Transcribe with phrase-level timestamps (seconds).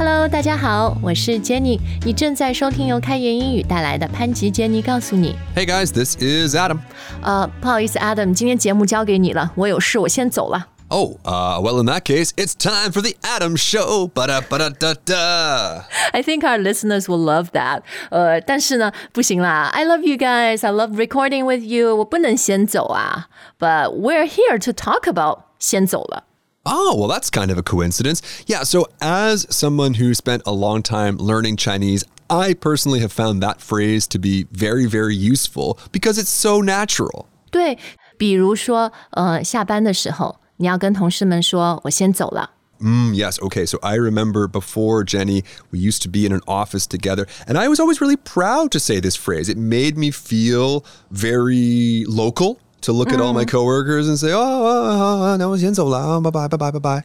[0.00, 5.34] Hello，大家好，我是 Jenny，你正在收听由开言英语带来的潘吉 Jenny 告诉你。
[5.54, 6.78] Hey guys, this is Adam.
[7.22, 10.68] 呃，不好意思，Adam，今天节目交给你了，我有事，我先走了。
[10.88, 14.06] Oh, uh, well, in that case, it's time for the Adam Show.
[14.06, 15.84] Ba da ba da da da.
[16.12, 17.82] I think our listeners will love that.
[18.10, 23.26] 呃，但是呢，不行啦，I love you guys, I love recording with you，我不能先走啊。
[23.58, 26.22] But we're here to talk about 先走了。
[26.64, 28.20] Oh, well, that's kind of a coincidence.
[28.46, 33.40] Yeah, so as someone who spent a long time learning Chinese, I personally have found
[33.40, 37.28] that phrase to be very, very useful because it's so natural.
[37.52, 37.78] 对，
[38.18, 42.50] 比如说，呃，下班的时候，你要跟同事们说，我先走了。
[42.80, 43.64] Mm, yes, okay.
[43.64, 47.68] So I remember before Jenny, we used to be in an office together, and I
[47.68, 49.48] was always really proud to say this phrase.
[49.48, 54.40] It made me feel very local to look at all my coworkers and say, "Oh,
[54.40, 57.04] oh, oh, no, 先走了, bye bye, bye bye, bye bye."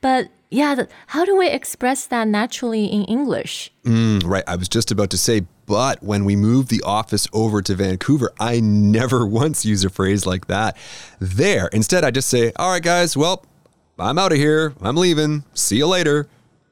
[0.00, 3.72] But yeah, the, how do we express that naturally in English?
[3.84, 4.44] Mm, right.
[4.46, 8.32] I was just about to say, but when we moved the office over to Vancouver,
[8.40, 10.76] I never once use a phrase like that.
[11.20, 13.16] There, instead, I just say, "All right, guys.
[13.16, 13.44] Well,
[13.98, 14.74] I'm out of here.
[14.82, 15.44] I'm leaving.
[15.54, 16.26] See you later."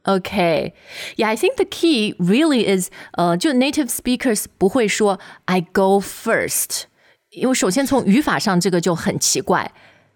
[0.08, 0.72] Okay,
[1.16, 6.86] yeah, I think the key really is 呃，就 native speakers 不会说 I go first，
[7.34, 9.70] 因为首先从语法上这个就很奇怪，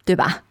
[0.04, 0.42] 对吧？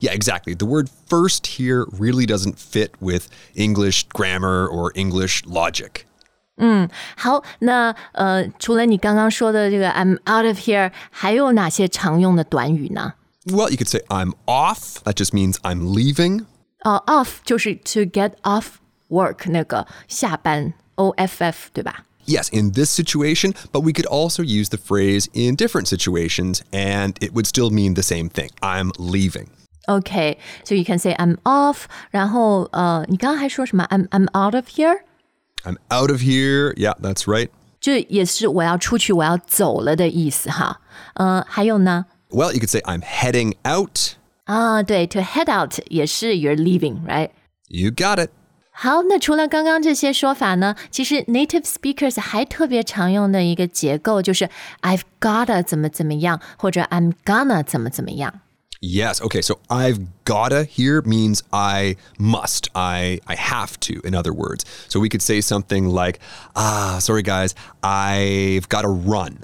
[0.00, 0.56] Yeah, exactly.
[0.56, 6.04] The word first here really doesn't fit with English grammar or English logic.
[7.16, 13.14] 好，那呃，除了你刚刚说的这个 I'm out of here，还有哪些常用的短语呢？
[13.46, 14.98] Well, you could say I'm off.
[15.04, 16.44] That just means I'm leaving.
[16.80, 18.74] 呃、o f f 就是 to get off
[19.08, 22.04] work 那个下班 O F F 对吧？
[22.26, 27.18] Yes, in this situation, but we could also use the phrase in different situations and
[27.20, 28.50] it would still mean the same thing.
[28.62, 29.48] I'm leaving.
[29.88, 33.84] Okay, so you can say I'm off，然后呃，你刚刚还说什么？
[33.90, 35.00] I'm I'm out of here，
[35.64, 36.72] I'm out of here.
[36.76, 37.48] Yeah, that's right.
[37.80, 40.80] 就也是我要出去，我要走了的意思哈。
[41.14, 42.06] 呃，还有呢？
[42.28, 44.16] Well, you could say I'm heading out.
[44.44, 47.30] 啊，对，to head out 也是 you're leaving，right？
[47.66, 48.30] You got it.
[48.74, 54.48] 好，那除了刚刚这些说法呢，其实 native speakers 还特别常用的一个结构就是
[54.80, 58.40] I've gotta 怎么怎么样，或者 I'm gonna 怎么怎么样。
[58.80, 59.20] Yes.
[59.20, 59.42] Okay.
[59.42, 62.68] So I've gotta here means I must.
[62.72, 64.00] I I have to.
[64.08, 66.18] In other words, so we could say something like,
[66.54, 67.50] "Ah, sorry guys,
[67.82, 69.34] I've got to run."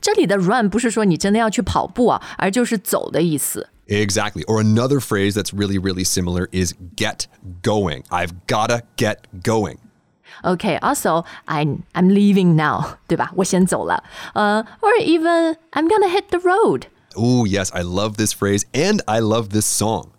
[0.00, 3.68] 这里的 run 不是说你真的要去跑步啊，而就是走的意思。
[3.86, 4.44] Exactly.
[4.44, 7.26] Or another phrase that's really really similar is "get
[7.62, 9.78] going." I've gotta get going.
[10.42, 13.32] Okay, also I'm I'm leaving now， 对吧？
[13.36, 14.04] 我先走了。
[14.34, 16.84] 呃、or even I'm gonna hit the road。
[17.14, 20.10] Oh yes, I love this phrase and I love this song.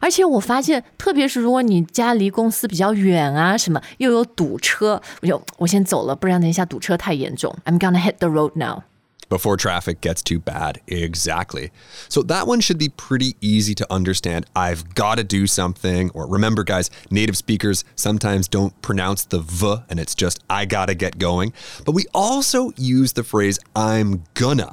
[0.00, 7.56] 而且我发现，特别是如果你家离公司比较远啊，什么又有堵车，我就我先走了，不然等一下堵车太严重。
[7.64, 8.82] I'm gonna hit the road now。
[9.28, 10.80] Before traffic gets too bad.
[10.88, 11.70] Exactly.
[12.08, 14.44] So that one should be pretty easy to understand.
[14.56, 16.10] I've got to do something.
[16.14, 20.86] Or remember, guys, native speakers sometimes don't pronounce the V and it's just I got
[20.86, 21.52] to get going.
[21.84, 24.72] But we also use the phrase I'm gonna.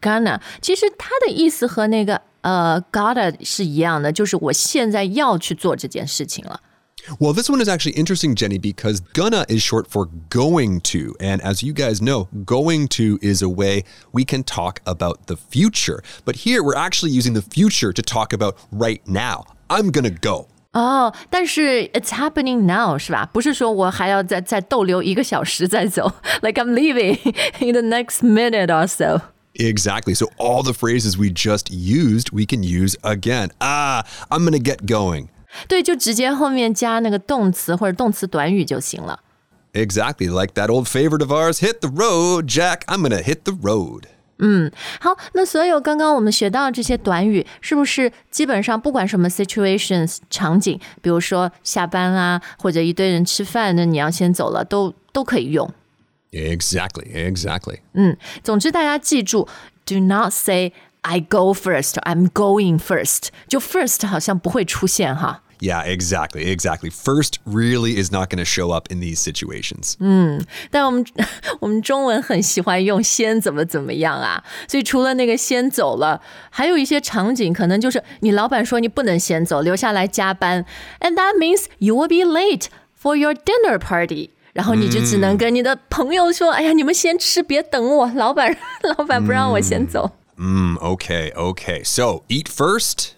[0.00, 6.60] Gonna，其实它的意思和那个呃 gotta 是一样的，就是我现在要去做这件事情了。
[7.20, 11.14] Well, this one is actually interesting, Jenny, because gonna is short for going to.
[11.20, 15.36] And as you guys know, going to is a way we can talk about the
[15.36, 16.02] future.
[16.24, 19.44] But here we're actually using the future to talk about right now.
[19.70, 20.48] I'm gonna go.
[20.72, 23.24] 哦，但是 it's happening now 是吧？
[23.26, 27.16] 不是说我还要再再逗留一个小时再走，like I'm leaving
[27.60, 29.22] in the next minute or so。
[29.54, 30.14] Exactly.
[30.14, 33.52] So all the phrases we just used, we can use again.
[33.58, 35.30] Ah, I'm going to get going.
[35.68, 39.20] 对，就直接后面加那个动词或者动词短语就行了。
[39.72, 40.28] Exactly.
[40.28, 42.80] Like that old favorite of ours hit the road, Jack.
[42.86, 44.04] I'm going to hit the road.
[45.00, 55.70] 好，那所有刚刚我们学到的这些短语，是不是基本上不管什么 situations 场景，比如说下班啊，或者一堆人吃饭，那你要先走了，都都可以用。
[56.32, 57.06] Exactly.
[57.14, 57.78] Exactly.
[58.42, 59.48] 总之，大家记住，
[59.86, 65.42] do not say I go first, I'm going first，就 first 好像不会出现哈。
[65.60, 66.50] Yeah, exactly.
[66.54, 66.90] Exactly.
[66.90, 69.94] First really is not going to show up in these situations.
[70.70, 71.04] 但我们
[71.60, 80.66] 我们中文很喜欢用先怎么怎么样啊，所以除了那个先走了，还有一些场景可能就是你老板说你不能先走，留下来加班，
[81.00, 82.66] and that means you will be late
[83.00, 84.30] for your dinner party。
[84.52, 88.10] 然后你就只能跟你的朋友说：“哎呀，你们先吃，别等我。
[88.14, 90.12] 老板，老板不让我先走。
[90.36, 91.30] Mm, okay.
[91.34, 91.84] Okay.
[91.84, 93.10] So eat first.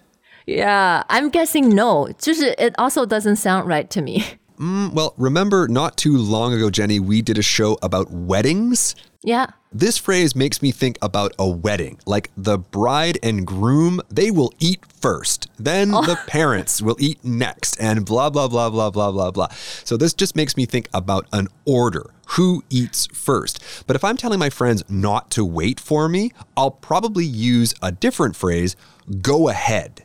[0.46, 2.10] Yeah, I'm guessing no.
[2.18, 4.24] 就是 it also doesn't sound right to me.
[4.58, 8.94] Mm, well, remember not too long ago, Jenny, we did a show about weddings?
[9.24, 9.46] Yeah.
[9.72, 11.98] This phrase makes me think about a wedding.
[12.06, 16.02] Like the bride and groom, they will eat first, then oh.
[16.02, 19.48] the parents will eat next, and blah, blah, blah, blah, blah, blah, blah.
[19.82, 23.60] So this just makes me think about an order who eats first.
[23.88, 27.90] But if I'm telling my friends not to wait for me, I'll probably use a
[27.90, 28.76] different phrase
[29.20, 30.03] go ahead.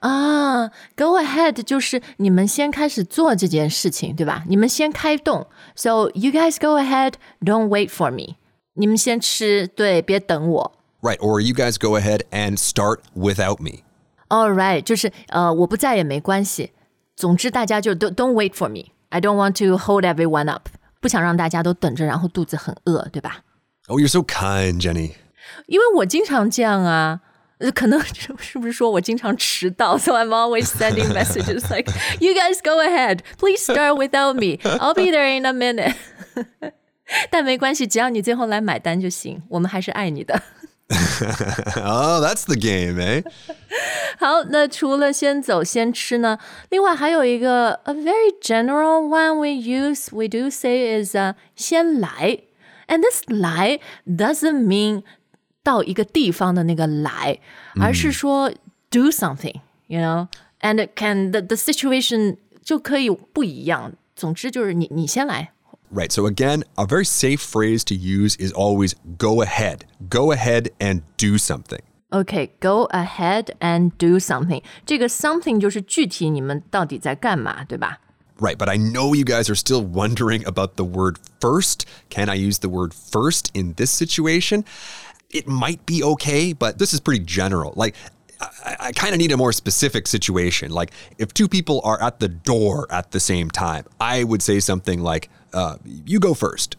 [0.00, 4.44] 啊，Go ahead 就是你们先开始做这件事情，对吧？
[4.46, 5.46] 你们先开动。
[5.74, 8.36] So you guys go ahead, don't wait for me.
[8.74, 10.72] 你们先吃，对，别等我。
[11.00, 13.82] Right, or you guys go ahead and start without me.
[14.28, 16.72] All right，就是呃，我不在也没关系。
[17.16, 18.92] 总之，大家就 don't don't wait for me.
[19.08, 20.68] I don't want to hold everyone up.
[21.00, 23.40] 不想让大家都等着，然后肚子很饿，对吧？
[23.88, 25.12] Oh, you're so kind, Jenny.
[25.66, 27.20] 因为我经常这样啊。
[27.58, 28.00] 呃 可能
[28.38, 31.90] 是不是说我经常迟到，so I'm always sending messages like
[32.20, 34.58] you guys go ahead, please start without me.
[34.78, 35.94] I'll be there in a minute.
[37.30, 40.42] 但没关系，只要你最后来买单就行，我们还是爱你的。
[41.76, 43.24] oh, that's the game, eh?
[44.18, 46.38] 好，那除了先走先吃呢，
[46.68, 52.40] 另外还有一个 a very general one we use we do say is 呃、uh, 先来，
[52.88, 55.02] and this 来 doesn't mean
[55.66, 57.38] 到一个地方的那个来，
[57.80, 58.50] 而是说
[58.90, 63.92] do something，you know，and it can the the situation 就可以不一样。
[64.14, 65.52] 总之就是你你先来。
[65.94, 66.10] Right.
[66.10, 69.80] So again, a very safe phrase to use is always go ahead.
[70.08, 71.80] Go ahead and do something.
[72.10, 74.62] Okay, go ahead and do something.
[74.84, 77.98] 这个 something 就是具体你们到底在干嘛，对吧？
[78.38, 81.86] Right, but I know you guys are still wondering about the word first.
[82.10, 84.64] Can I use the word first in this situation?
[85.30, 87.72] It might be okay, but this is pretty general.
[87.74, 87.94] Like,
[88.40, 90.70] I, I kind of need a more specific situation.
[90.70, 94.60] Like, if two people are at the door at the same time, I would say
[94.60, 96.76] something like, uh, you go first.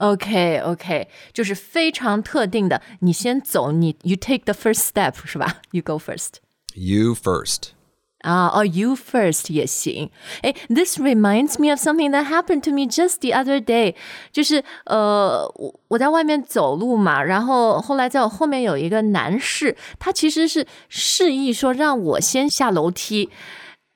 [0.00, 5.62] OK OK，就是非常特定的，你先走，你 you take the first step 是吧？
[5.70, 6.40] You go first。
[6.74, 7.72] You first.
[8.20, 10.10] 啊，哦，you first 也行。
[10.42, 13.94] 哎，this reminds me of something that happened to me just the other day。
[14.32, 23.28] 就是呃，我我在外面走路嘛，然后后来在我后面有一个男士，他其实是示意说让我先下楼梯，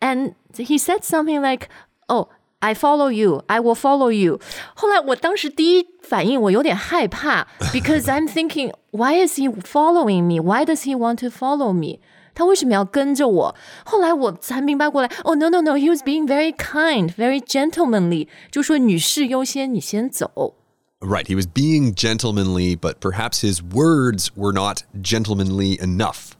[0.00, 1.68] and he said something like,
[2.08, 2.28] "Oh."
[2.60, 3.44] I follow you.
[3.46, 4.40] I will follow you.
[4.74, 10.42] 后来我当时第一反应我有点害怕，because I'm thinking, why is he following me?
[10.42, 12.00] Why does he want to follow me?
[12.34, 13.54] 他为什么要跟着我？
[13.84, 20.54] 后来我才明白过来，哦、oh,，no no no, he was being very kind, very gentlemanly，就说女士优先，你先走。
[21.00, 26.32] Right, he was being gentlemanly, but perhaps his words were not gentlemanly enough.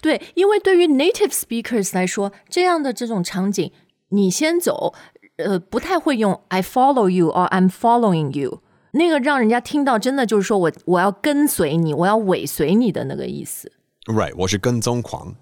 [0.00, 3.72] 对，因为对于 native speakers 来说，这样的这种场景，
[4.10, 4.94] 你先走，
[5.36, 8.62] 呃，不太会用 I follow you or I'm following you，
[8.92, 13.72] 那个让人家听到真的就是说我我要跟随你，我要尾随你的那个意思。
[14.08, 15.34] Right, 我是跟踪狂.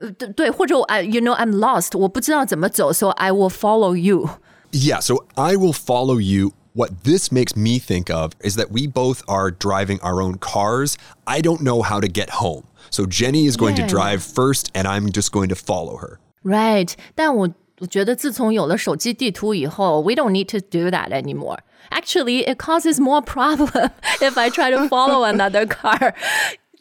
[0.00, 4.28] 呃，对对，或者我 I you know I'm lost，我不知道怎么走，so I will follow you。
[4.72, 6.52] Yeah, so I will follow you.
[6.74, 10.96] What this makes me think of is that we both are driving our own cars.
[11.24, 12.64] I don't know how to get home.
[12.90, 13.86] So Jenny is going Yeah.
[13.86, 16.18] to drive first, and I'm just going to follow her.
[16.44, 17.48] Right，但我
[17.80, 21.58] 我觉得自从有了手机地图以后，we don't need to do that anymore.
[21.90, 23.90] Actually, it causes more problem
[24.20, 26.14] if I try to follow another car.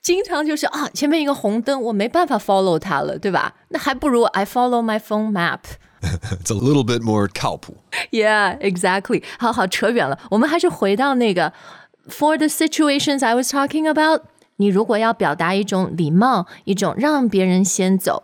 [0.03, 3.55] 经常就是啊，前面一个红灯，我没办法 follow 它了，对吧？
[3.69, 5.61] 那还不如 I follow my phone map.
[6.01, 7.77] It's a little bit more 靠谱.
[8.11, 9.23] Yeah, exactly.
[9.39, 11.53] 好好扯远了，我们还是回到那个
[12.09, 14.23] For the situations I was talking about，
[14.57, 18.23] 你如果要表达一种礼貌，一种让别人先走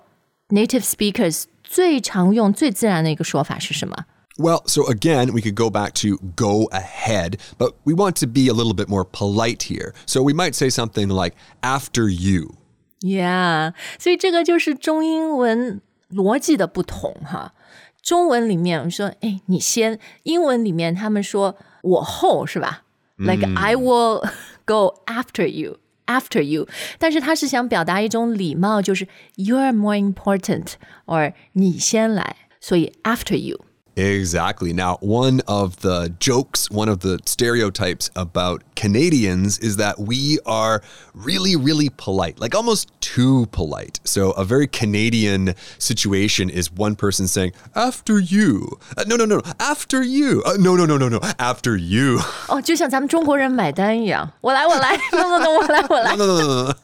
[0.48, 4.04] ，native speakers 最常用、最自然的一个说法是什么？
[4.37, 8.53] Well, so again, we could go back to go ahead, but we want to be a
[8.53, 9.93] little bit more polite here.
[10.05, 12.55] So we might say something like after you.
[13.01, 17.53] Yeah，所以这个就是中英文逻辑的不同哈。
[18.01, 22.83] 中文里面我们说，哎，你先；英文里面他们说我后，是吧？
[23.17, 24.27] Like I will
[24.65, 33.61] go after you。After you，但是他是想表达一种礼貌，就是 You're more important，or 你先来，所以 after you。
[33.97, 34.71] Exactly.
[34.71, 40.81] Now, one of the jokes, one of the stereotypes about Canadians is that we are
[41.13, 43.99] really, really polite, like almost too polite.
[44.05, 48.79] So, a very Canadian situation is one person saying, after you.
[48.97, 50.41] Uh, no, no, no, after you.
[50.45, 52.21] Uh, no, no, no, no, no, after you.
[52.47, 56.75] 哦，就像咱们中国人买单一样，我来，我来，no no no， 我来，我来 no,。no, no, no, no.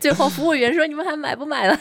[0.00, 1.78] 最后服务员说：“你们还买不买了？”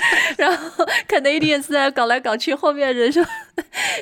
[0.38, 3.24] 然后 Canadians 在搞来搞去，后面人说：“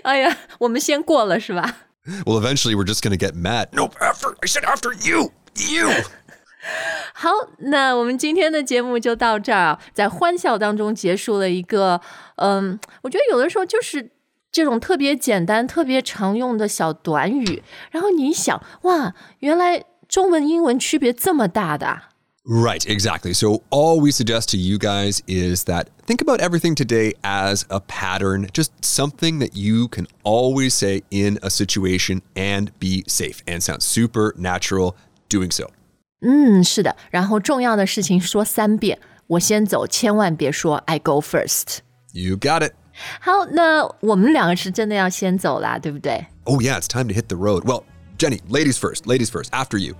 [0.02, 1.76] 哎呀，我们先过了，是吧？”
[2.24, 3.68] Well, eventually we're just going to get mad.
[3.72, 5.88] Nope, after I said after you, you.
[7.14, 12.00] 好，那我们今天的节目就到这儿啊，在欢笑当中结束了一个，
[12.36, 14.10] 嗯，我觉得有的时候就是
[14.50, 22.02] 这种特别简单、特别常用的小短语，然后你想，哇，原来中文、英文区别这么大的。
[22.47, 23.33] Right, exactly.
[23.33, 27.79] So, all we suggest to you guys is that think about everything today as a
[27.79, 33.63] pattern, just something that you can always say in a situation and be safe and
[33.63, 34.97] sound super natural
[35.29, 35.71] doing so.
[36.19, 36.93] 嗯，是的。
[37.11, 41.77] 然后重要的事情说三遍，我先走，千万别说 I go first。
[42.11, 42.73] You got it.
[43.21, 47.63] 好，那我们两个是真的要先走啦，对不对 Oh, yeah, it's time to hit the road.
[47.63, 47.85] Well,
[48.17, 49.95] Jenny, ladies first, ladies first, after you.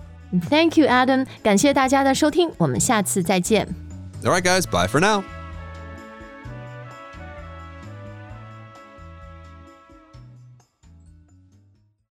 [0.50, 1.26] ？Thank you, Adam。
[1.44, 3.68] 感谢大家的收听，我们下次再见。
[4.24, 5.24] All right, guys, bye for now.